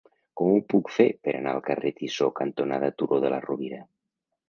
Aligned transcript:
Com 0.39 0.53
ho 0.53 0.61
puc 0.73 0.89
fer 0.95 1.05
per 1.27 1.35
anar 1.41 1.53
al 1.57 1.63
carrer 1.69 1.93
Tissó 2.01 2.33
cantonada 2.43 2.93
Turó 2.99 3.25
de 3.29 3.37
la 3.37 3.43
Rovira? 3.49 3.83